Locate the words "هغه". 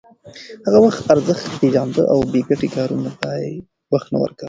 0.65-0.77